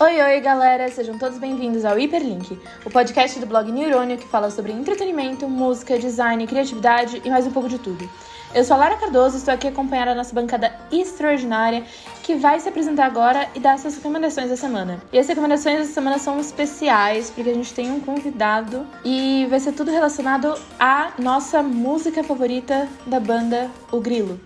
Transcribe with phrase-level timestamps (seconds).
[0.00, 0.88] Oi, oi, galera!
[0.92, 5.98] Sejam todos bem-vindos ao Hiperlink, o podcast do blog Neurônio que fala sobre entretenimento, música,
[5.98, 8.08] design, criatividade e mais um pouco de tudo.
[8.54, 11.82] Eu sou a Lara Cardoso e estou aqui acompanhada da nossa bancada extraordinária
[12.22, 15.02] que vai se apresentar agora e dar suas recomendações da semana.
[15.12, 19.58] E as recomendações da semana são especiais porque a gente tem um convidado e vai
[19.58, 24.38] ser tudo relacionado à nossa música favorita da banda O Grilo.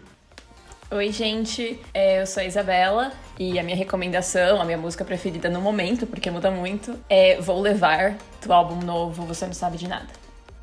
[0.90, 3.12] Oi, gente, é, eu sou a Isabela
[3.50, 7.60] e a minha recomendação, a minha música preferida no momento, porque muda muito, é Vou
[7.60, 10.06] Levar, do álbum novo Você Não Sabe de Nada.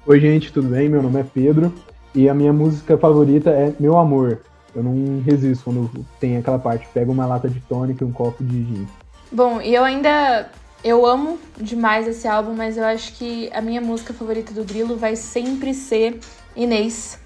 [0.06, 0.88] Oi, gente, tudo bem?
[0.88, 1.74] Meu nome é Pedro
[2.16, 4.40] e a minha música favorita é Meu Amor.
[4.74, 8.42] Eu não resisto quando tem aquela parte, pega uma lata de tônica e um copo
[8.42, 8.88] de gin.
[9.30, 10.50] Bom, e eu ainda
[10.82, 14.96] eu amo demais esse álbum, mas eu acho que a minha música favorita do Grilo
[14.96, 16.18] vai sempre ser
[16.56, 17.20] Inês,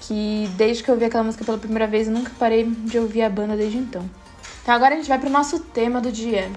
[0.00, 3.22] que desde que eu ouvi aquela música pela primeira vez, eu nunca parei de ouvir
[3.22, 4.02] a banda desde então.
[4.64, 6.50] Então agora a gente vai pro nosso tema do dia.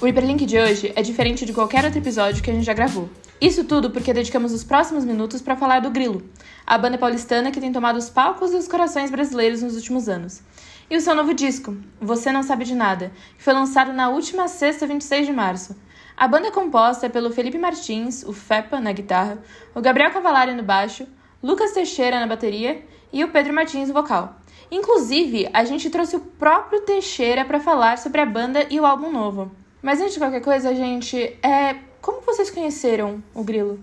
[0.00, 3.08] O Hiperlink de hoje é diferente de qualquer outro episódio que a gente já gravou.
[3.40, 6.28] Isso tudo porque dedicamos os próximos minutos para falar do Grilo,
[6.66, 10.42] a banda paulistana que tem tomado os palcos e os corações brasileiros nos últimos anos.
[10.90, 14.48] E o seu novo disco, Você Não Sabe de Nada, que foi lançado na última
[14.48, 15.76] sexta, 26 de março.
[16.16, 19.38] A banda é composta pelo Felipe Martins, o Fepa, na guitarra,
[19.74, 21.06] o Gabriel Cavalari no baixo,
[21.42, 22.82] Lucas Teixeira na bateria
[23.12, 24.36] e o Pedro Martins no vocal.
[24.70, 29.10] Inclusive, a gente trouxe o próprio Teixeira para falar sobre a banda e o álbum
[29.10, 29.50] novo.
[29.82, 31.76] Mas antes de qualquer coisa, gente, é...
[32.00, 33.82] como vocês conheceram o Grilo?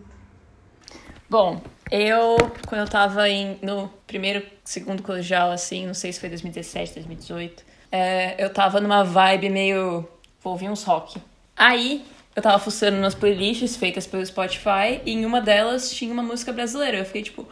[1.29, 6.29] Bom, eu, quando eu tava em, no primeiro, segundo colegial, assim, não sei se foi
[6.29, 10.07] 2017, 2018, é, eu tava numa vibe meio.
[10.41, 11.21] vou ouvir uns rock.
[11.55, 12.05] Aí,
[12.39, 16.53] eu tava fuçando nas playlists feitas pelo Spotify e em uma delas tinha uma música
[16.53, 16.97] brasileira.
[16.97, 17.45] Eu fiquei tipo,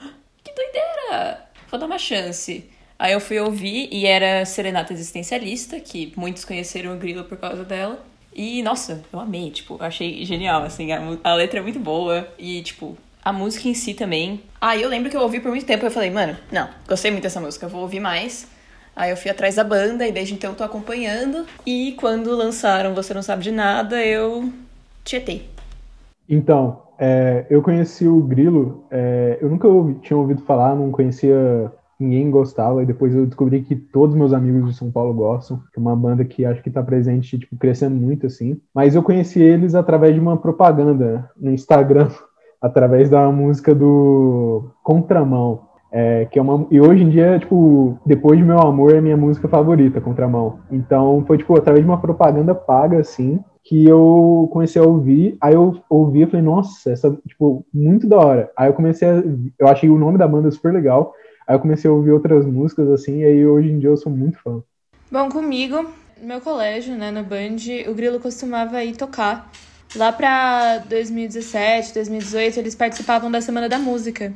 [0.44, 1.46] que doideira!
[1.70, 2.70] Vou dar uma chance.
[2.98, 7.66] Aí eu fui ouvir e era Serenata Existencialista, que muitos conheceram o Grilo por causa
[7.66, 8.02] dela.
[8.34, 12.62] E, nossa, eu amei, tipo, achei genial, assim, a, a letra é muito boa e,
[12.62, 14.42] tipo, a música em si também.
[14.62, 17.12] Ah, eu lembro que eu ouvi por muito tempo e eu falei, mano, não, gostei
[17.12, 18.48] muito dessa música, vou ouvir mais.
[18.96, 21.46] Aí eu fui atrás da banda e desde então tô acompanhando.
[21.66, 24.52] E quando lançaram Você Não Sabe de Nada, eu
[25.08, 25.50] tietei.
[26.30, 31.72] Então, é, eu conheci o Grilo, é, eu nunca ouvi, tinha ouvido falar, não conhecia
[32.00, 35.80] ninguém gostava, e depois eu descobri que todos meus amigos de São Paulo gostam, que
[35.80, 38.62] é uma banda que acho que tá presente, tipo, crescendo muito, assim.
[38.74, 42.10] Mas eu conheci eles através de uma propaganda no Instagram,
[42.62, 45.66] através da música do Contramão.
[45.90, 49.16] É, que é uma, e hoje em dia, tipo, depois de Meu Amor é minha
[49.16, 50.60] música favorita, Contramão.
[50.70, 55.54] Então foi, tipo, através de uma propaganda paga, assim, que eu comecei a ouvir, aí
[55.54, 58.52] eu ouvi e falei, nossa, essa, tipo, muito da hora.
[58.56, 59.22] Aí eu comecei a,
[59.60, 61.14] eu achei o nome da banda super legal,
[61.46, 64.10] aí eu comecei a ouvir outras músicas, assim, e aí hoje em dia eu sou
[64.10, 64.64] muito fã.
[65.12, 65.86] Bom, comigo,
[66.22, 67.58] no meu colégio, né, no Band,
[67.90, 69.52] o Grilo costumava ir tocar.
[69.96, 74.34] Lá pra 2017, 2018, eles participavam da Semana da Música.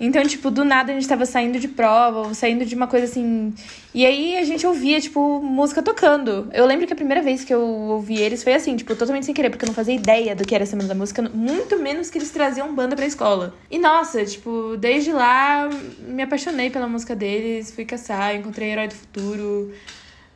[0.00, 3.06] Então, tipo, do nada a gente tava saindo de prova, ou saindo de uma coisa
[3.06, 3.52] assim.
[3.92, 6.48] E aí a gente ouvia, tipo, música tocando.
[6.52, 9.34] Eu lembro que a primeira vez que eu ouvi eles foi assim, tipo, totalmente sem
[9.34, 12.10] querer, porque eu não fazia ideia do que era a Semana da Música, muito menos
[12.10, 13.54] que eles traziam banda pra escola.
[13.70, 15.68] E nossa, tipo, desde lá
[16.00, 19.72] me apaixonei pela música deles, fui caçar, encontrei Herói do Futuro.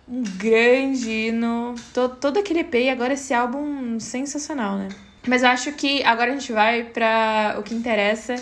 [0.09, 1.77] Um grande hino.
[1.95, 4.89] Todo, todo aquele EP e agora esse álbum sensacional, né?
[5.27, 8.35] Mas eu acho que agora a gente vai para o que interessa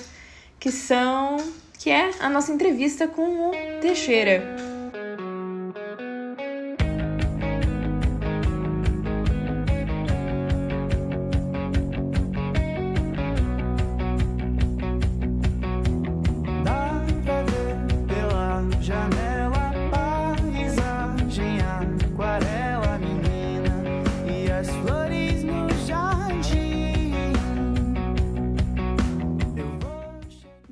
[0.61, 1.39] que são
[1.79, 4.45] que é a nossa entrevista com o Teixeira.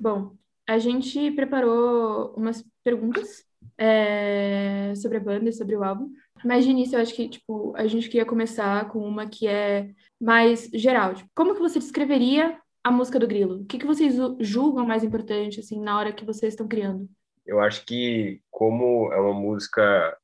[0.09, 0.33] Bom,
[0.67, 3.45] a gente preparou umas perguntas
[3.77, 6.11] é, sobre a banda e sobre o álbum.
[6.43, 9.91] Mas de início eu acho que, tipo, a gente queria começar com uma que é
[10.19, 11.15] mais geral.
[11.15, 13.61] Tipo, como que você descreveria a música do Grilo?
[13.61, 17.07] O que, que vocês julgam mais importante, assim, na hora que vocês estão criando?
[17.45, 20.17] Eu acho que como é uma música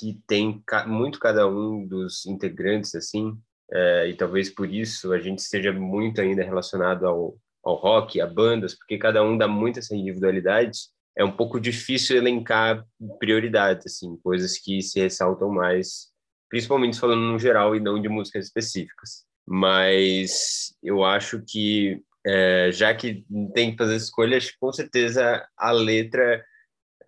[0.00, 3.36] que tem muito cada um dos integrantes, assim,
[3.70, 7.36] é, e talvez por isso a gente esteja muito ainda relacionado ao,
[7.66, 10.78] ao rock, a bandas, porque cada um dá muito essa individualidade,
[11.18, 12.84] é um pouco difícil elencar
[13.18, 16.12] prioridades, assim, coisas que se ressaltam mais,
[16.48, 19.24] principalmente falando no geral e não de músicas específicas.
[19.44, 26.44] Mas eu acho que, é, já que tem que fazer escolhas, com certeza a letra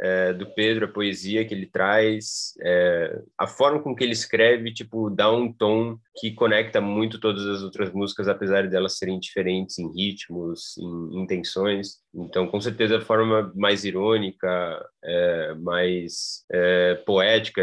[0.01, 4.73] é, do Pedro, a poesia que ele traz, é, a forma com que ele escreve,
[4.73, 9.79] tipo, dá um tom que conecta muito todas as outras músicas, apesar delas serem diferentes
[9.79, 11.99] em ritmos, em intenções.
[12.15, 17.63] Então, com certeza, a forma mais irônica, é, mais é, poética,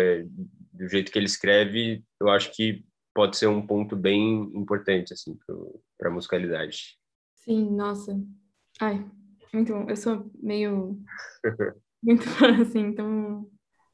[0.74, 2.84] do jeito que ele escreve, eu acho que
[3.14, 5.38] pode ser um ponto bem importante, assim,
[5.98, 6.98] para a musicalidade.
[7.34, 8.20] Sim, nossa.
[8.82, 9.06] Ai,
[9.54, 9.86] muito bom.
[9.88, 11.00] Eu sou meio
[12.06, 13.46] muito fã, assim, então.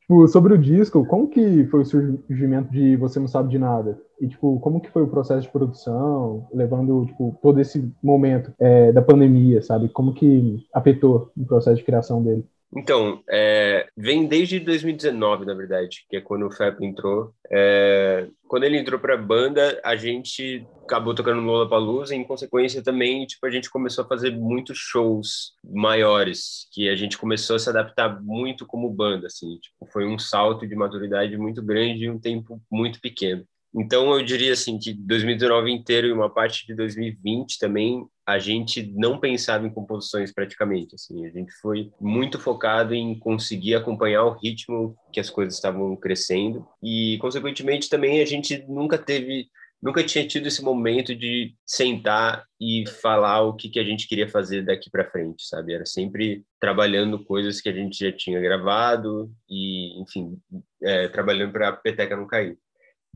[0.01, 3.99] Tipo, sobre o disco, como que foi o surgimento de Você Não Sabe de Nada?
[4.19, 8.91] E, tipo, como que foi o processo de produção, levando, tipo, todo esse momento é,
[8.91, 9.89] da pandemia, sabe?
[9.89, 12.45] Como que afetou o processo de criação dele?
[12.75, 17.33] Então, é, vem desde 2019, na verdade, que é quando o Fep entrou.
[17.51, 22.23] É, quando ele entrou para a banda, a gente acabou tocando no Lollapalooza e, em
[22.25, 27.55] consequência, também, tipo, a gente começou a fazer muitos shows maiores, que a gente começou
[27.55, 29.57] a se adaptar muito como banda, assim.
[29.57, 33.47] Tipo, foi um salto de maturidade muito grande em um tempo muito pequeno.
[33.73, 38.91] Então, eu diria assim que 2019 inteiro e uma parte de 2020 também, a gente
[38.95, 40.95] não pensava em composições praticamente.
[40.95, 45.95] Assim, a gente foi muito focado em conseguir acompanhar o ritmo que as coisas estavam
[45.95, 49.47] crescendo e, consequentemente, também a gente nunca teve,
[49.81, 54.27] nunca tinha tido esse momento de sentar e falar o que, que a gente queria
[54.27, 55.73] fazer daqui para frente, sabe?
[55.73, 60.37] Era sempre trabalhando coisas que a gente já tinha gravado e, enfim,
[60.83, 62.57] é, trabalhando para a peteca não cair.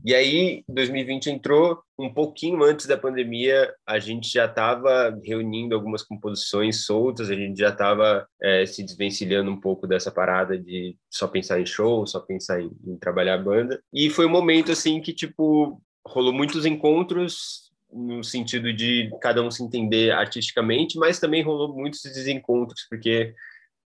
[0.04, 6.02] E aí, 2020 entrou, um pouquinho antes da pandemia, a gente já estava reunindo algumas
[6.02, 11.26] composições soltas, a gente já estava é, se desvencilhando um pouco dessa parada de só
[11.26, 13.82] pensar em show, só pensar em, em trabalhar a banda.
[13.92, 19.50] E foi um momento, assim, que, tipo, rolou muitos encontros, no sentido de cada um
[19.50, 23.34] se entender artisticamente, mas também rolou muitos desencontros, porque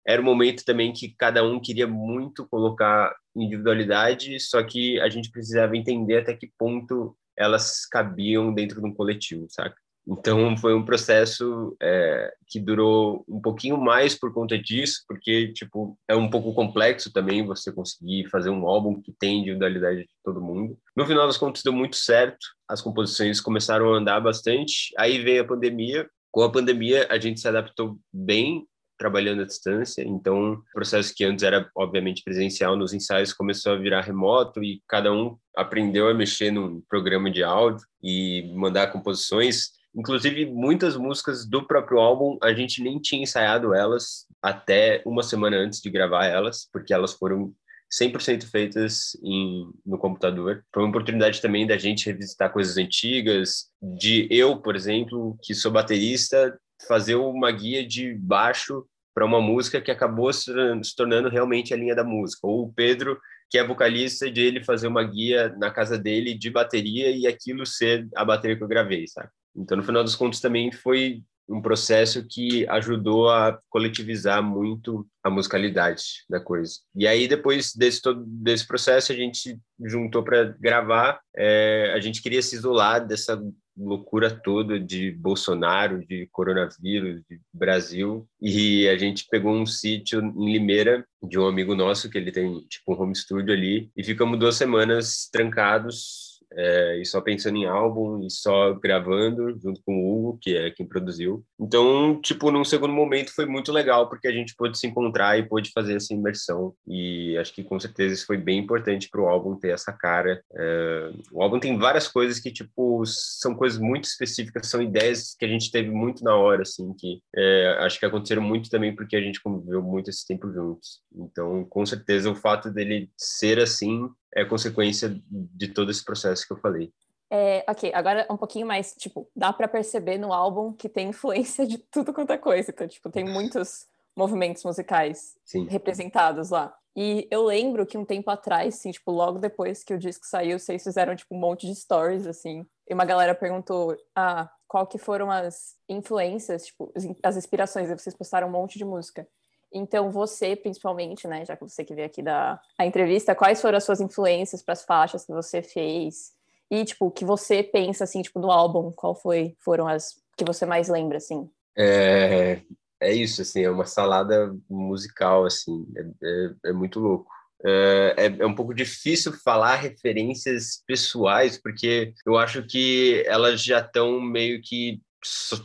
[0.05, 5.31] era um momento também que cada um queria muito colocar individualidade, só que a gente
[5.31, 9.75] precisava entender até que ponto elas cabiam dentro de um coletivo, saca?
[10.07, 15.97] Então foi um processo é, que durou um pouquinho mais por conta disso, porque tipo
[16.07, 20.41] é um pouco complexo também você conseguir fazer um álbum que tem individualidade de todo
[20.41, 20.77] mundo.
[20.95, 24.91] No final das contas deu muito certo, as composições começaram a andar bastante.
[24.97, 26.09] Aí veio a pandemia.
[26.31, 28.65] Com a pandemia a gente se adaptou bem
[28.99, 33.77] trabalhando à distância, então o processo que antes era obviamente presencial nos ensaios começou a
[33.77, 39.69] virar remoto e cada um aprendeu a mexer num programa de áudio e mandar composições.
[39.95, 45.57] Inclusive muitas músicas do próprio álbum a gente nem tinha ensaiado elas até uma semana
[45.57, 47.53] antes de gravar elas, porque elas foram
[47.91, 50.63] 100% feitas em, no computador.
[50.73, 55.71] Foi uma oportunidade também da gente revisitar coisas antigas, de eu, por exemplo, que sou
[55.71, 56.57] baterista,
[56.87, 60.51] fazer uma guia de baixo para uma música que acabou se
[60.95, 62.47] tornando realmente a linha da música.
[62.47, 66.49] Ou o Pedro, que é vocalista, de ele fazer uma guia na casa dele de
[66.49, 69.29] bateria e aquilo ser a bateria que eu gravei, sabe?
[69.55, 75.29] Então, no final dos contos, também foi um processo que ajudou a coletivizar muito a
[75.29, 76.75] musicalidade da coisa.
[76.95, 81.19] E aí, depois desse, todo, desse processo, a gente juntou para gravar.
[81.35, 83.41] É, a gente queria se isolar dessa
[83.75, 88.27] loucura toda de Bolsonaro, de coronavírus, de Brasil.
[88.41, 92.59] E a gente pegou um sítio em Limeira de um amigo nosso que ele tem
[92.67, 97.65] tipo um home studio ali e ficamos duas semanas trancados é, e só pensando em
[97.65, 101.43] álbum e só gravando junto com o Hugo, que é quem produziu.
[101.59, 105.47] Então, tipo, num segundo momento foi muito legal porque a gente pôde se encontrar e
[105.47, 106.73] pôde fazer essa imersão.
[106.87, 110.41] E acho que com certeza isso foi bem importante para o álbum ter essa cara.
[110.55, 115.45] É, o álbum tem várias coisas que, tipo, são coisas muito específicas, são ideias que
[115.45, 119.15] a gente teve muito na hora, assim, que é, acho que aconteceram muito também porque
[119.15, 121.01] a gente conviveu muito esse tempo juntos.
[121.15, 126.53] Então, com certeza, o fato dele ser assim é consequência de todo esse processo que
[126.53, 126.91] eu falei.
[127.31, 131.65] É, ok, agora um pouquinho mais, tipo, dá para perceber no álbum que tem influência
[131.65, 132.71] de tudo quanto é coisa.
[132.71, 135.65] Então, tipo, tem muitos movimentos musicais Sim.
[135.67, 136.75] representados lá.
[136.95, 140.59] E eu lembro que um tempo atrás, assim, tipo, logo depois que o disco saiu,
[140.59, 142.65] vocês fizeram, tipo, um monte de stories, assim.
[142.89, 146.91] E uma galera perguntou, ah, qual que foram as influências, tipo,
[147.23, 147.89] as inspirações.
[147.89, 149.27] Aí vocês postaram um monte de música.
[149.71, 153.77] Então, você, principalmente, né, já que você que veio aqui da a entrevista, quais foram
[153.77, 156.31] as suas influências para as faixas que você fez?
[156.71, 158.91] E, tipo, o que você pensa, assim, tipo, no álbum?
[158.91, 161.49] Qual foi, foram as que você mais lembra, assim?
[161.77, 162.61] É,
[162.99, 167.31] é isso, assim, é uma salada musical, assim, é, é, é muito louco.
[167.63, 173.79] É, é, é, um pouco difícil falar referências pessoais, porque eu acho que elas já
[173.79, 175.01] estão meio que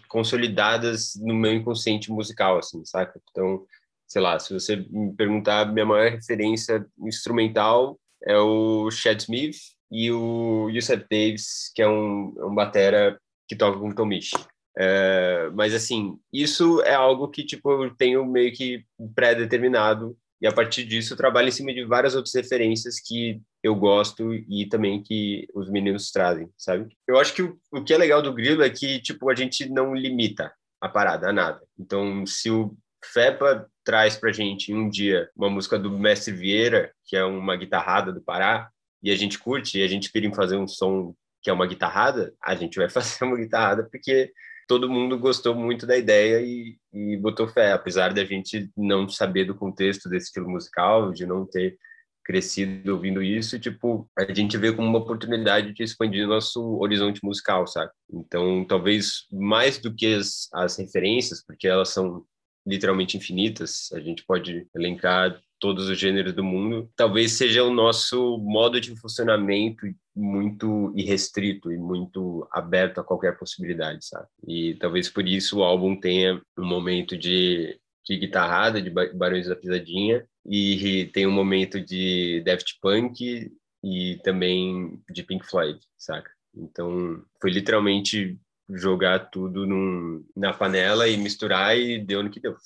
[0.09, 3.21] consolidadas no meu inconsciente musical, assim, saca?
[3.31, 3.65] Então,
[4.07, 9.57] sei lá, se você me perguntar, minha maior referência instrumental é o Chad Smith
[9.91, 13.19] e o Yusef Davis, que é um, um batera
[13.49, 14.33] que toca com Tom Misch.
[14.77, 18.85] É, mas assim, isso é algo que tipo eu tenho meio que
[19.15, 23.75] pré-determinado e a partir disso eu trabalho em cima de várias outras referências que eu
[23.77, 26.89] gosto e também que os meninos trazem, sabe?
[27.07, 29.69] Eu acho que o, o que é legal do Grilo é que tipo a gente
[29.69, 31.63] não limita a parada a nada.
[31.79, 32.77] Então, se o
[33.13, 38.13] Fepa traz pra gente um dia uma música do Mestre Vieira, que é uma guitarrada
[38.13, 38.71] do Pará,
[39.03, 41.67] e a gente curte, e a gente pira em fazer um som que é uma
[41.67, 44.33] guitarrada, a gente vai fazer uma guitarrada porque
[44.67, 49.45] todo mundo gostou muito da ideia e, e botou fé, apesar da gente não saber
[49.45, 51.77] do contexto desse estilo musical, de não ter
[52.25, 57.67] crescido ouvindo isso, tipo, a gente vê como uma oportunidade de expandir nosso horizonte musical,
[57.67, 57.93] sabe?
[58.11, 62.25] Então, talvez mais do que as, as referências, porque elas são
[62.67, 68.39] literalmente infinitas, a gente pode elencar todos os gêneros do mundo, talvez seja o nosso
[68.39, 74.27] modo de funcionamento muito irrestrito e muito aberto a qualquer possibilidade, sabe?
[74.47, 79.57] E talvez por isso o álbum tenha um momento de, de guitarrada, de Barões da
[79.57, 83.51] Pisadinha, e tem um momento de Daft Punk
[83.83, 86.31] e também de Pink Floyd, saca?
[86.55, 92.57] Então, foi literalmente jogar tudo num, na panela e misturar e deu no que deu.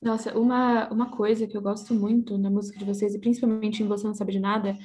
[0.00, 3.86] Nossa, uma, uma coisa que eu gosto muito na música de vocês, e principalmente em
[3.86, 4.76] Você Não Sabe de Nada,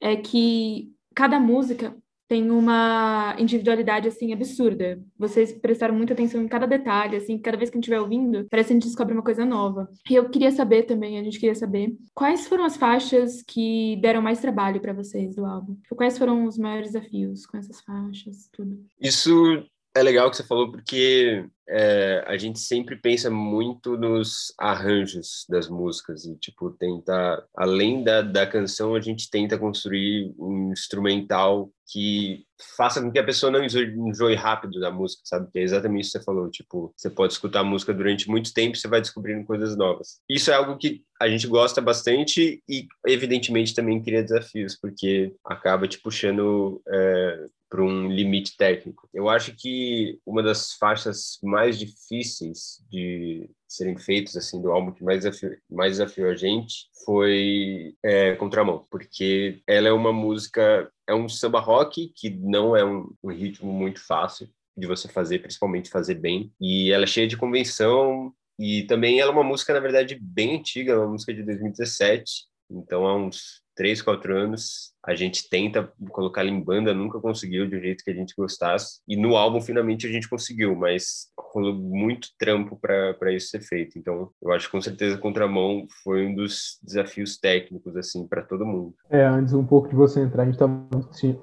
[0.00, 5.00] é que cada música tem uma individualidade, assim, absurda.
[5.16, 8.46] Vocês prestaram muita atenção em cada detalhe, assim, cada vez que a gente estiver ouvindo,
[8.50, 9.88] parece que a gente descobre uma coisa nova.
[10.08, 14.22] E eu queria saber também, a gente queria saber, quais foram as faixas que deram
[14.22, 15.76] mais trabalho para vocês do álbum?
[15.94, 18.84] Quais foram os maiores desafios com essas faixas, tudo?
[19.00, 19.64] Isso
[19.94, 25.68] é legal que você falou porque é, a gente sempre pensa muito nos arranjos das
[25.68, 32.44] músicas e tipo tenta além da, da canção a gente tenta construir um instrumental que
[32.76, 35.50] faça com que a pessoa não enjoe rápido da música, sabe?
[35.52, 38.54] Que é exatamente isso que você falou, tipo, você pode escutar a música durante muito
[38.54, 40.20] tempo você vai descobrindo coisas novas.
[40.28, 45.86] Isso é algo que a gente gosta bastante e, evidentemente, também cria desafios, porque acaba
[45.86, 49.08] te puxando é, para um limite técnico.
[49.12, 55.02] Eu acho que uma das faixas mais difíceis de serem feitas assim do álbum que
[55.02, 61.12] mais desafiou, mais desafiou a gente foi é, Contramão, porque ela é uma música, é
[61.12, 65.90] um samba rock que não é um, um ritmo muito fácil de você fazer, principalmente
[65.90, 69.80] fazer bem, e ela é cheia de convenção e também ela é uma música na
[69.80, 75.14] verdade bem antiga, é uma música de 2017, então há uns três, quatro anos, a
[75.14, 79.00] gente tenta colocar ela em banda, nunca conseguiu um jeito que a gente gostasse.
[79.06, 83.98] E no álbum, finalmente, a gente conseguiu, mas rolou muito trampo para isso ser feito.
[83.98, 88.64] Então, eu acho que com certeza Contramão foi um dos desafios técnicos, assim, para todo
[88.64, 88.94] mundo.
[89.10, 90.88] É, antes um pouco de você entrar, a gente estava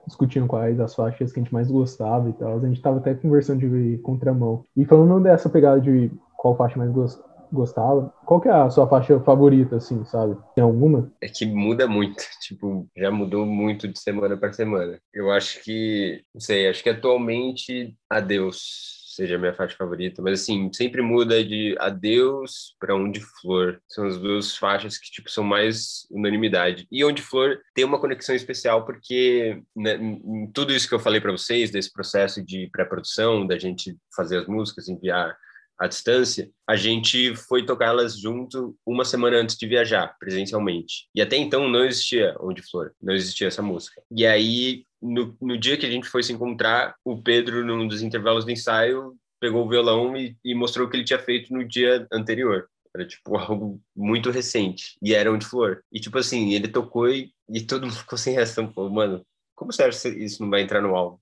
[0.07, 2.57] discutindo quais as faixas que a gente mais gostava e tal.
[2.57, 4.63] A gente estava até conversando de Contramão.
[4.75, 8.13] E falando dessa pegada de qual faixa mais gostava gostava.
[8.25, 10.37] Qual que é a sua faixa favorita, assim, sabe?
[10.55, 11.11] Tem alguma?
[11.21, 14.99] É que muda muito, tipo, já mudou muito de semana para semana.
[15.13, 20.71] Eu acho que, não sei, acho que atualmente Adeus seja minha faixa favorita, mas assim,
[20.73, 23.79] sempre muda de Adeus para Onde Flor.
[23.87, 26.87] São as duas faixas que tipo são mais unanimidade.
[26.91, 29.99] E Onde Flor tem uma conexão especial porque né,
[30.53, 34.47] tudo isso que eu falei para vocês desse processo de pré-produção, da gente fazer as
[34.47, 35.35] músicas, enviar
[35.81, 41.07] à distância, a gente foi tocá-las junto uma semana antes de viajar, presencialmente.
[41.15, 43.99] E até então não existia Onde Flor, não existia essa música.
[44.11, 48.03] E aí, no, no dia que a gente foi se encontrar, o Pedro, num dos
[48.03, 51.67] intervalos do ensaio, pegou o violão e, e mostrou o que ele tinha feito no
[51.67, 52.69] dia anterior.
[52.95, 54.95] Era, tipo, algo muito recente.
[55.01, 55.83] E era Onde Flor.
[55.91, 58.71] E, tipo assim, ele tocou e, e todo mundo ficou sem reação.
[58.71, 61.17] Falou, mano, como serve isso não vai entrar no álbum?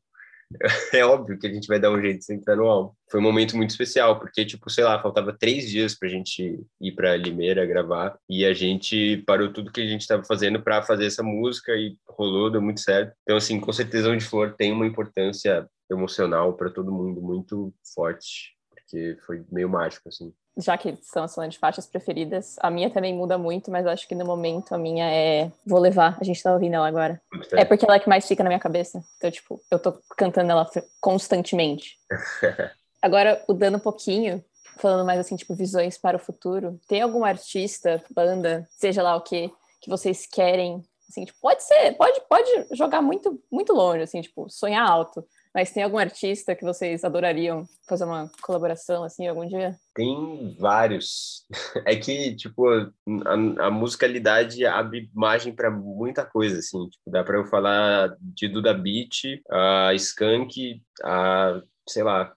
[0.94, 2.94] é óbvio que a gente vai dar um jeito de entrar no álbum.
[3.10, 6.92] Foi um momento muito especial, porque, tipo, sei lá, faltava três dias pra gente ir
[6.94, 11.06] pra Limeira gravar, e a gente parou tudo que a gente estava fazendo para fazer
[11.06, 13.14] essa música, e rolou, deu muito certo.
[13.24, 18.56] Então, assim, com certeza, Onde Flor tem uma importância emocional para todo mundo muito forte,
[18.70, 23.14] porque foi meio mágico, assim já que estamos falando de faixas preferidas, a minha também
[23.14, 26.18] muda muito, mas acho que no momento a minha é Vou Levar.
[26.20, 27.22] A gente tá ouvindo ela agora.
[27.54, 29.04] É porque ela é que mais fica na minha cabeça.
[29.18, 31.98] Então, tipo, eu tô cantando ela constantemente.
[33.02, 34.44] agora, mudando um pouquinho,
[34.78, 39.22] falando mais assim, tipo, visões para o futuro, tem algum artista, banda, seja lá o
[39.22, 39.52] que,
[39.82, 40.84] que vocês querem?
[41.10, 45.72] Assim, tipo, pode ser, pode, pode jogar muito, muito longe, assim, tipo, sonhar alto Mas
[45.72, 49.76] tem algum artista que vocês adorariam fazer uma colaboração assim algum dia?
[49.94, 51.46] Tem vários.
[51.86, 56.90] É que, tipo, a, a musicalidade abre margem para muita coisa, assim.
[56.90, 62.34] Tipo, dá para eu falar de Duda Beat, a Skank, a, sei lá,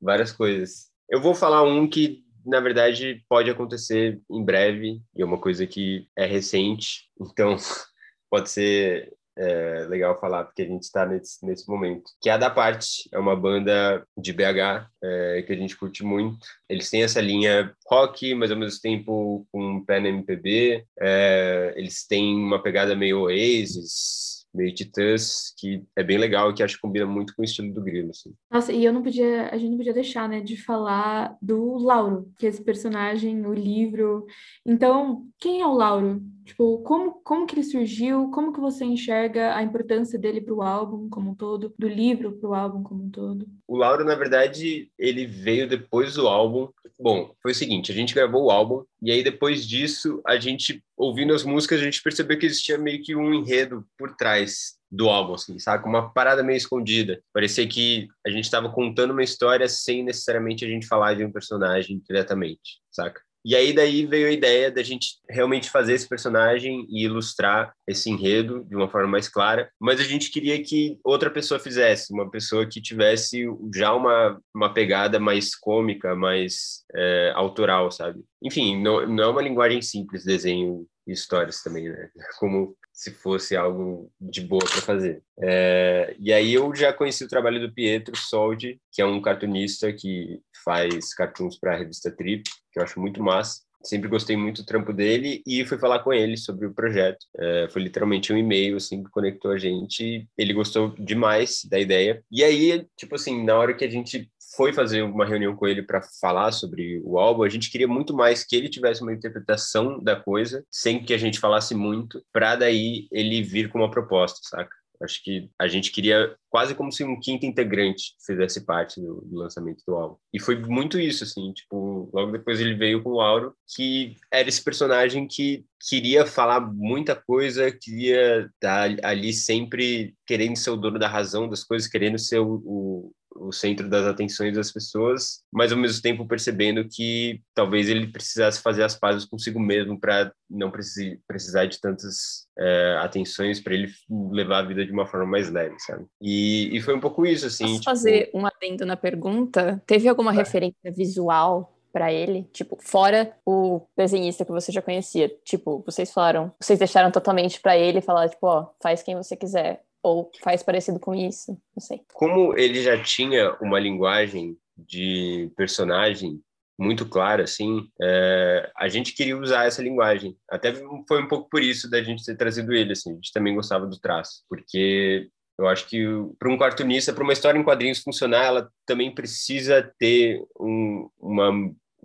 [0.00, 0.90] várias coisas.
[1.08, 5.66] Eu vou falar um que na verdade, pode acontecer em breve, e é uma coisa
[5.66, 7.56] que é recente, então
[8.30, 12.04] pode ser é, legal falar, porque a gente está nesse, nesse momento.
[12.20, 16.02] Que é a Da Parte, é uma banda de BH é, que a gente curte
[16.02, 16.38] muito.
[16.68, 20.84] Eles têm essa linha rock, mas ao mesmo tempo com pé na MPB.
[20.98, 26.62] É, eles têm uma pegada meio Oasis, meio titãs, que é bem legal e que
[26.62, 28.32] acho que combina muito com o estilo do Grilo, assim.
[28.50, 32.32] Nossa, e eu não podia, a gente não podia deixar, né, de falar do Lauro,
[32.38, 34.24] que é esse personagem, o livro.
[34.64, 36.22] Então, quem é o Lauro?
[36.46, 38.30] Tipo, como, como que ele surgiu?
[38.30, 42.38] Como que você enxerga a importância dele para o álbum como um todo, do livro
[42.38, 43.48] para o álbum como um todo?
[43.66, 46.68] O Lauro, na verdade, ele veio depois do álbum.
[47.00, 50.82] Bom, foi o seguinte, a gente gravou o álbum e aí depois disso, a gente
[50.96, 55.08] ouvindo as músicas, a gente percebeu que existia meio que um enredo por trás do
[55.08, 55.56] álbum, assim?
[55.84, 57.20] Uma parada meio escondida.
[57.32, 61.32] Parecia que a gente estava contando uma história sem necessariamente a gente falar de um
[61.32, 63.20] personagem diretamente, saca?
[63.46, 68.10] E aí daí veio a ideia da gente realmente fazer esse personagem e ilustrar esse
[68.10, 72.28] enredo de uma forma mais clara, mas a gente queria que outra pessoa fizesse, uma
[72.28, 78.20] pessoa que tivesse já uma, uma pegada mais cômica, mais é, autoral, sabe?
[78.42, 82.10] Enfim, não, não é uma linguagem simples, desenho e histórias também, né?
[82.40, 85.22] Como se fosse algo de boa para fazer.
[85.40, 89.92] É, e aí eu já conheci o trabalho do Pietro Soldi, que é um cartunista
[89.92, 92.42] que faz cartoons para a revista Trip,
[92.76, 93.62] que eu acho muito massa.
[93.82, 97.24] Sempre gostei muito do trampo dele e fui falar com ele sobre o projeto.
[97.38, 100.28] É, foi literalmente um e-mail assim que conectou a gente.
[100.36, 102.22] Ele gostou demais da ideia.
[102.30, 105.82] E aí, tipo assim, na hora que a gente foi fazer uma reunião com ele
[105.82, 110.02] para falar sobre o álbum, a gente queria muito mais que ele tivesse uma interpretação
[110.02, 114.40] da coisa, sem que a gente falasse muito, para daí ele vir com uma proposta,
[114.42, 114.75] saca?
[115.02, 119.36] Acho que a gente queria quase como se um quinto integrante fizesse parte do, do,
[119.36, 120.16] lançamento do álbum.
[120.32, 124.48] E foi muito isso, assim, tipo, logo depois ele veio com o Auro, que era
[124.48, 130.98] esse personagem que queria falar muita coisa, queria estar ali sempre querendo ser o dono
[130.98, 135.72] da razão das coisas, querendo ser o, o o centro das atenções das pessoas, mas
[135.72, 140.70] ao mesmo tempo percebendo que talvez ele precisasse fazer as pazes consigo mesmo para não
[140.70, 143.92] precisar de tantas é, atenções para ele
[144.30, 146.04] levar a vida de uma forma mais leve, sabe?
[146.20, 147.64] E, e foi um pouco isso, assim.
[147.64, 147.84] Posso tipo...
[147.84, 149.82] fazer um adendo na pergunta?
[149.86, 150.36] Teve alguma é.
[150.36, 155.34] referência visual para ele, tipo, fora o desenhista que você já conhecia.
[155.42, 159.82] Tipo, vocês falaram, vocês deixaram totalmente para ele falar, tipo, ó, faz quem você quiser
[160.06, 162.00] ou faz parecido com isso, não sei.
[162.14, 166.40] Como ele já tinha uma linguagem de personagem
[166.78, 170.36] muito clara, assim, é, a gente queria usar essa linguagem.
[170.48, 173.54] Até foi um pouco por isso da gente ter trazido ele, assim, a gente também
[173.54, 176.04] gostava do traço, porque eu acho que
[176.38, 181.50] para um cartunista, para uma história em quadrinhos funcionar, ela também precisa ter um, uma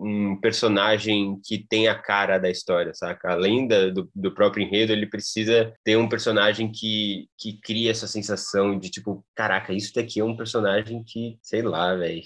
[0.02, 3.32] um personagem que tem a cara da história, saca?
[3.32, 8.06] Além da, do, do próprio enredo, ele precisa ter um personagem que, que cria essa
[8.06, 12.22] sensação de tipo, caraca, isso daqui é um personagem que, sei lá, velho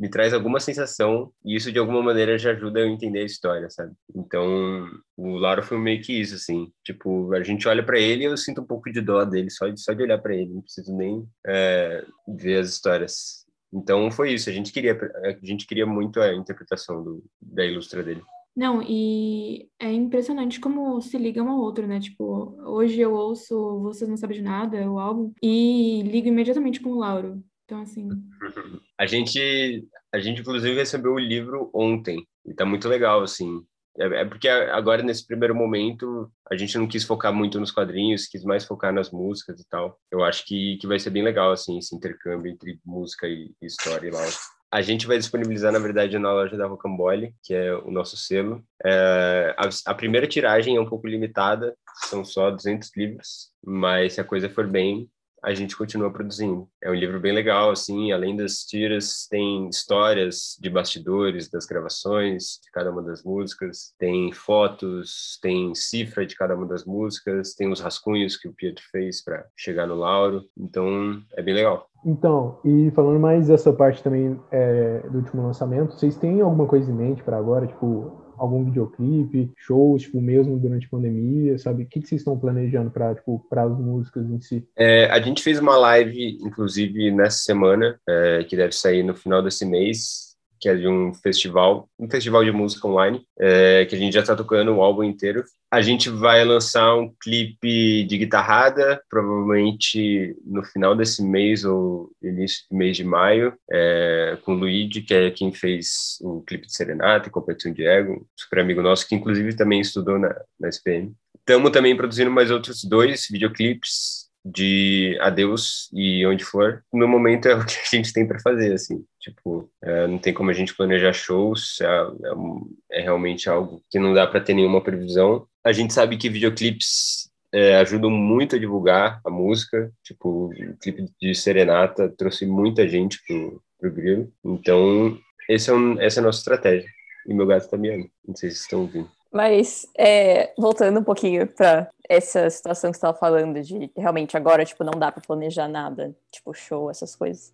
[0.00, 3.26] me traz alguma sensação e isso de alguma maneira já ajuda eu a entender a
[3.26, 3.92] história, sabe?
[4.16, 6.72] Então, o Lauro foi meio que isso, assim.
[6.82, 9.68] Tipo, a gente olha para ele e eu sinto um pouco de dó dele só
[9.68, 13.44] de, só de olhar para ele, não preciso nem é, ver as histórias.
[13.72, 18.02] Então foi isso, a gente queria, a gente queria muito a interpretação do, da ilustra
[18.02, 18.22] dele.
[18.56, 22.00] Não, e é impressionante como se liga um ao outro, né?
[22.00, 26.90] Tipo, hoje eu ouço Vocês Não Sabem de Nada, o álbum, e ligo imediatamente com
[26.90, 27.42] o Lauro.
[27.64, 28.08] Então, assim.
[28.98, 33.64] A gente, a gente inclusive recebeu o livro ontem, e tá muito legal, assim.
[33.98, 38.26] É, é porque agora, nesse primeiro momento, a gente não quis focar muito nos quadrinhos,
[38.26, 39.98] quis mais focar nas músicas e tal.
[40.10, 43.66] Eu acho que, que vai ser bem legal, assim, esse intercâmbio entre música e, e
[43.66, 44.24] história lá.
[44.72, 48.62] A gente vai disponibilizar, na verdade, na loja da Rocambole, que é o nosso selo.
[48.84, 54.20] É, a, a, primeira tiragem é um pouco limitada, são só 200 livros, mas se
[54.20, 55.10] a coisa for bem,
[55.42, 56.68] a gente continua produzindo.
[56.82, 62.60] É um livro bem legal, assim, além das tiras, tem histórias de bastidores das gravações
[62.62, 67.70] de cada uma das músicas, tem fotos, tem cifra de cada uma das músicas, tem
[67.70, 71.88] os rascunhos que o Pietro fez para chegar no Lauro, então é bem legal.
[72.04, 76.90] Então, e falando mais dessa parte também é, do último lançamento, vocês têm alguma coisa
[76.90, 77.66] em mente para agora?
[77.66, 81.82] Tipo, algum videoclipe, shows, tipo, mesmo durante a pandemia, sabe?
[81.82, 84.66] O que, que vocês estão planejando para tipo, as músicas em si?
[84.74, 89.42] É, a gente fez uma live, inclusive, nessa semana, é, que deve sair no final
[89.42, 90.29] desse mês,
[90.60, 94.20] que é de um festival, um festival de música online, é, que a gente já
[94.20, 95.42] está tocando o álbum inteiro.
[95.70, 102.66] A gente vai lançar um clipe de guitarrada, provavelmente no final desse mês ou início
[102.70, 106.74] do mês de maio, é, com o Luigi, que é quem fez o clipe de
[106.74, 111.14] Serenata e Competição Diego, um super amigo nosso, que inclusive também estudou na, na SPM.
[111.38, 117.54] Estamos também produzindo mais outros dois videoclipes de adeus e onde for, no momento é
[117.54, 120.74] o que a gente tem para fazer, assim, tipo, é, não tem como a gente
[120.74, 125.46] planejar shows, é, é, é realmente algo que não dá para ter nenhuma previsão.
[125.62, 131.06] A gente sabe que videoclipes é, ajudam muito a divulgar a música, tipo, o clipe
[131.20, 136.24] de Serenata trouxe muita gente pro, pro Grilo, então esse é um, essa é a
[136.24, 136.88] nossa estratégia.
[137.26, 139.10] E meu gato tá miando, não sei se vocês estão ouvindo.
[139.32, 144.64] Mas, é, voltando um pouquinho para essa situação que você estava falando, de realmente agora,
[144.64, 147.52] tipo, não dá para planejar nada, tipo, show, essas coisas.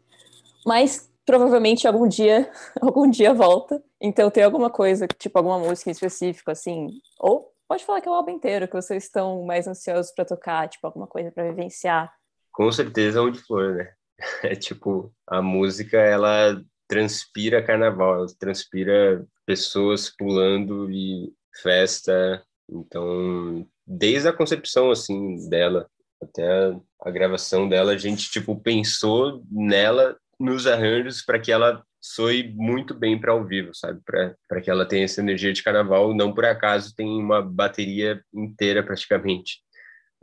[0.64, 3.82] Mas, provavelmente, algum dia, algum dia volta.
[4.00, 8.10] Então, tem alguma coisa, tipo, alguma música em específico, assim, ou pode falar que é
[8.10, 12.12] o álbum inteiro, que vocês estão mais ansiosos para tocar, tipo, alguma coisa para vivenciar.
[12.52, 13.92] Com certeza, onde for, né?
[14.42, 16.58] É tipo, a música, ela
[16.88, 22.42] transpira carnaval, ela transpira pessoas pulando e festa.
[22.68, 25.88] Então, desde a concepção assim dela
[26.22, 32.54] até a gravação dela, a gente tipo pensou nela nos arranjos para que ela soe
[32.54, 34.00] muito bem para ao vivo, sabe?
[34.04, 36.14] Para que ela tenha essa energia de carnaval.
[36.14, 39.60] Não por acaso tem uma bateria inteira praticamente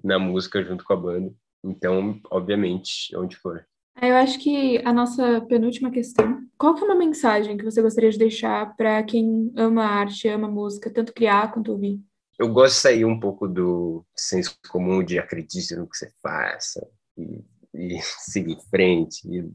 [0.03, 1.33] na música junto com a banda.
[1.63, 3.65] Então, obviamente, onde for.
[4.01, 8.09] Eu acho que a nossa penúltima questão, qual que é uma mensagem que você gostaria
[8.09, 12.01] de deixar para quem ama arte, ama música, tanto criar quanto ouvir?
[12.39, 16.85] Eu gosto de sair um pouco do senso comum de acredite no que você faça
[17.17, 19.49] e, e seguir em frente, e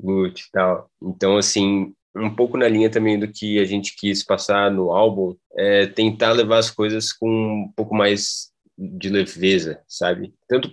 [0.00, 0.90] lute e tal.
[1.02, 5.36] Então, assim, um pouco na linha também do que a gente quis passar no álbum,
[5.56, 10.34] é tentar levar as coisas com um pouco mais de leveza, sabe?
[10.46, 10.70] Tanto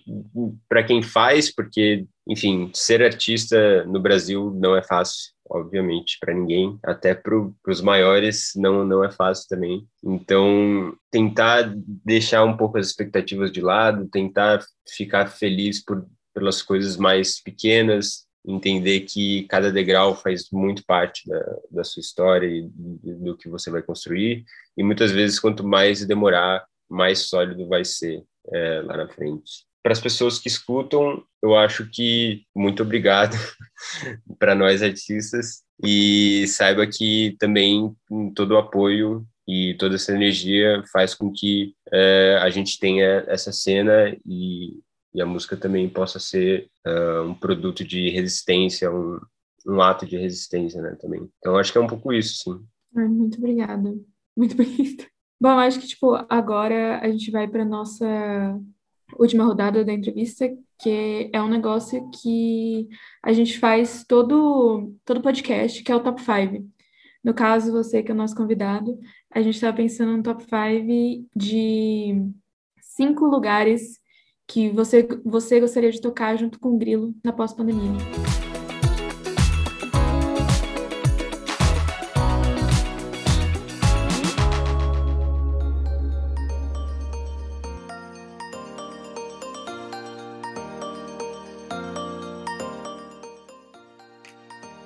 [0.67, 6.77] para quem faz, porque, enfim, ser artista no Brasil não é fácil, obviamente, para ninguém,
[6.83, 7.33] até para
[7.67, 9.87] os maiores não, não é fácil também.
[10.03, 16.97] Então, tentar deixar um pouco as expectativas de lado, tentar ficar feliz por, pelas coisas
[16.97, 23.37] mais pequenas, entender que cada degrau faz muito parte da, da sua história e do
[23.37, 24.43] que você vai construir,
[24.77, 29.65] e muitas vezes, quanto mais demorar, mais sólido vai ser é, lá na frente.
[29.81, 33.35] Para as pessoas que escutam, eu acho que muito obrigado
[34.39, 37.93] para nós artistas e saiba que também
[38.33, 43.51] todo o apoio e toda essa energia faz com que é, a gente tenha essa
[43.51, 44.79] cena e,
[45.13, 49.19] e a música também possa ser uh, um produto de resistência, um,
[49.67, 51.29] um ato de resistência, né, também.
[51.37, 52.65] Então, acho que é um pouco isso, sim.
[52.93, 53.93] Muito obrigada.
[54.35, 55.05] Muito bonito.
[55.39, 58.05] Bom, acho que, tipo, agora a gente vai para nossa
[59.19, 60.49] última rodada da entrevista,
[60.81, 62.87] que é um negócio que
[63.21, 66.67] a gente faz todo, todo podcast, que é o Top 5.
[67.23, 68.99] No caso, você que é o nosso convidado,
[69.31, 72.31] a gente estava pensando no Top 5 de
[72.81, 73.99] cinco lugares
[74.47, 77.97] que você, você gostaria de tocar junto com o Grilo na pós-pandemia.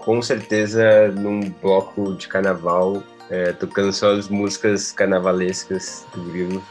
[0.08, 6.64] com certeza num bloco de carnaval, é, tocando só as músicas carnavalescas do Grilo,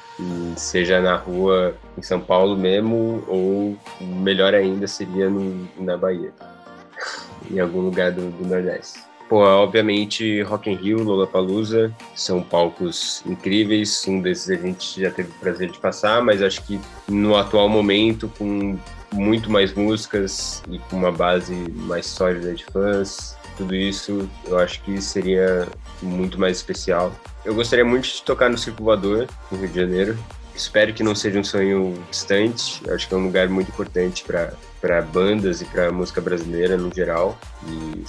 [0.57, 6.33] seja na rua em São Paulo mesmo, ou melhor ainda seria no, na Bahia,
[7.51, 9.01] em algum lugar do, do Nordeste.
[9.29, 15.31] Pô, obviamente Rock in Rio, Lollapalooza, são palcos incríveis, um desses a gente já teve
[15.31, 18.79] o prazer de passar, mas acho que no atual momento, com
[19.13, 23.37] muito mais músicas e com uma base mais sólida de fãs.
[23.57, 25.67] Tudo isso eu acho que seria
[26.03, 27.13] muito mais especial.
[27.45, 30.19] Eu gostaria muito de tocar no Circo Voador, no Rio de Janeiro.
[30.55, 32.83] Espero que não seja um sonho distante.
[32.87, 36.93] Eu acho que é um lugar muito importante para bandas e para música brasileira no
[36.95, 37.39] geral.
[37.69, 38.03] E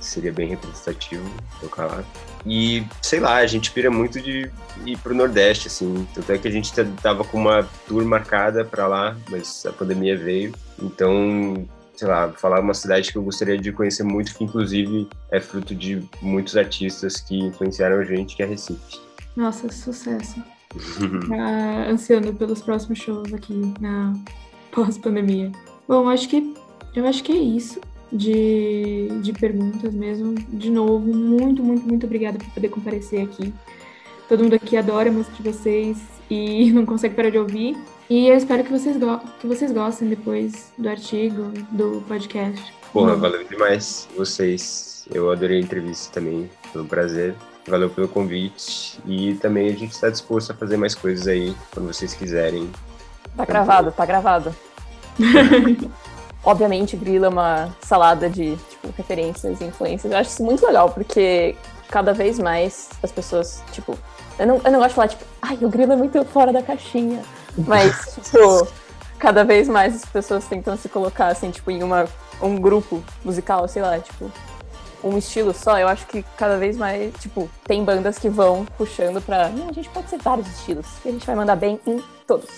[0.00, 1.28] seria bem representativo
[1.60, 2.04] tocar lá.
[2.46, 4.48] E, sei lá, a gente pira muito de
[4.86, 6.06] ir pro Nordeste, assim.
[6.14, 6.72] Tanto é que a gente
[7.02, 10.54] tava com uma tour marcada para lá, mas a pandemia veio.
[10.80, 15.40] Então, sei lá, falar uma cidade que eu gostaria de conhecer muito, que inclusive é
[15.40, 19.00] fruto de muitos artistas que influenciaram a gente, que é Recife.
[19.36, 20.40] Nossa, sucesso.
[21.28, 24.12] Tá ansiando pelos próximos shows aqui na
[24.70, 25.50] pós-pandemia.
[25.88, 26.54] Bom, acho que
[26.94, 27.80] eu acho que é isso
[28.12, 30.34] de, de perguntas mesmo.
[30.34, 33.52] De novo, muito, muito, muito obrigada por poder comparecer aqui.
[34.28, 35.98] Todo mundo aqui adora a música de vocês
[36.30, 37.76] e não consegue parar de ouvir.
[38.10, 38.96] E eu espero que vocês,
[39.38, 42.72] que vocês gostem depois do artigo, do podcast.
[42.90, 45.06] Porra, valeu demais vocês.
[45.12, 47.34] Eu adorei a entrevista também, foi um prazer.
[47.66, 48.98] Valeu pelo convite.
[49.04, 52.70] E também a gente está disposto a fazer mais coisas aí, quando vocês quiserem.
[53.36, 54.56] Tá gravado, tá gravado.
[56.42, 60.10] Obviamente, Grilo é uma salada de tipo, referências e influências.
[60.10, 61.54] Eu acho isso muito legal, porque
[61.88, 63.98] cada vez mais as pessoas, tipo.
[64.38, 66.62] Eu não, eu não gosto de falar, tipo, ai, o Grilo é muito fora da
[66.62, 67.22] caixinha.
[67.56, 68.68] Mas, tipo,
[69.18, 72.06] cada vez mais as pessoas tentam se colocar, assim, tipo, em uma,
[72.40, 74.30] um grupo musical, sei lá, tipo,
[75.02, 75.78] um estilo só.
[75.78, 79.48] Eu acho que cada vez mais, tipo, tem bandas que vão puxando pra.
[79.48, 80.86] Não, a gente pode ser vários estilos.
[81.04, 82.48] E a gente vai mandar bem em todos.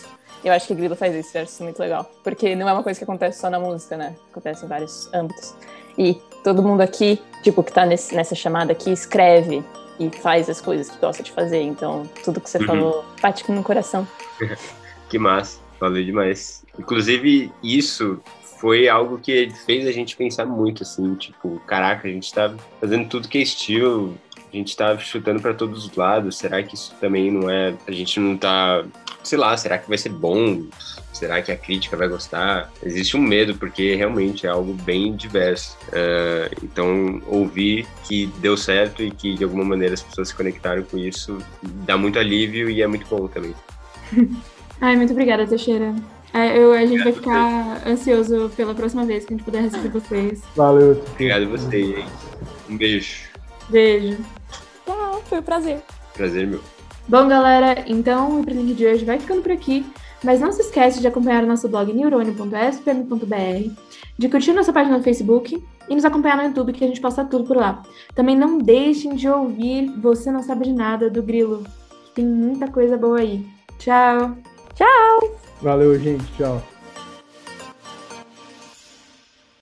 [0.42, 2.10] Eu acho que Grilo faz isso, eu acho isso muito legal.
[2.24, 4.16] Porque não é uma coisa que acontece só na música, né?
[4.30, 5.54] Acontece em vários âmbitos.
[5.98, 9.62] E todo mundo aqui, tipo, que tá nesse, nessa chamada aqui, escreve
[9.98, 11.60] e faz as coisas que gosta de fazer.
[11.60, 12.66] Então, tudo que você uhum.
[12.66, 14.08] falou bate no coração.
[15.10, 16.64] que massa, valeu demais.
[16.78, 18.20] Inclusive, isso
[18.60, 23.08] foi algo que fez a gente pensar muito, assim, tipo, caraca, a gente tá fazendo
[23.08, 24.16] tudo que é estilo,
[24.52, 27.92] a gente tá chutando para todos os lados, será que isso também não é, a
[27.92, 28.84] gente não tá
[29.22, 30.64] sei lá, será que vai ser bom?
[31.12, 32.70] Será que a crítica vai gostar?
[32.82, 35.76] Existe um medo, porque realmente é algo bem diverso.
[35.88, 40.82] Uh, então, ouvir que deu certo e que de alguma maneira as pessoas se conectaram
[40.82, 43.54] com isso dá muito alívio e é muito bom também.
[44.80, 45.94] Ai, muito obrigada, Teixeira.
[46.32, 49.88] É, eu, a gente vai ficar ansioso pela próxima vez que a gente puder receber
[49.88, 50.42] vocês.
[50.54, 51.02] Valeu.
[51.12, 52.04] Obrigado a você.
[52.68, 53.28] Um beijo.
[53.68, 54.16] Beijo.
[54.86, 55.80] Tchau, foi um prazer.
[56.14, 56.60] Prazer meu.
[57.08, 59.84] Bom, galera, então o Hiperlink de hoje vai ficando por aqui.
[60.22, 63.70] Mas não se esquece de acompanhar o nosso blog neurônio.spm.br,
[64.18, 67.24] de curtir nossa página no Facebook e nos acompanhar no YouTube, que a gente posta
[67.24, 67.82] tudo por lá.
[68.14, 71.64] Também não deixem de ouvir Você Não Sabe de Nada, do Grilo,
[72.04, 73.46] que tem muita coisa boa aí.
[73.78, 74.36] Tchau!
[74.80, 75.38] Tchau!
[75.60, 76.24] Valeu, gente.
[76.38, 76.62] Tchau.